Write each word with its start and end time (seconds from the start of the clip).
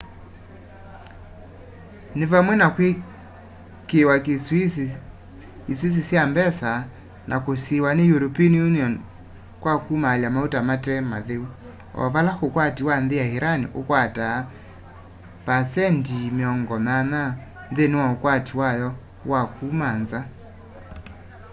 ni 2.17 2.25
vamwe 2.31 2.53
na 2.61 2.67
kwikiiwa 2.75 4.15
isuisi 5.71 6.01
sya 6.09 6.23
mbesa 6.31 6.71
na 7.29 7.35
kusiiwa 7.43 7.91
ni 7.95 8.03
european 8.13 8.53
union 8.69 8.93
kwa 9.61 9.73
kumaalya 9.85 10.29
mauta 10.35 10.59
mate 10.69 10.95
matheu 11.11 11.45
o 12.01 12.03
vala 12.13 12.31
ukwati 12.45 12.81
wa 12.87 12.95
nthi 13.03 13.15
ya 13.21 13.25
iran 13.37 13.61
ukwataa 13.79 14.37
80% 15.47 17.33
nthini 17.69 17.95
wa 18.01 18.05
ukwati 18.15 18.53
wayo 18.61 18.89
wa 19.31 19.41
kuma 19.53 19.89
nza 20.01 20.19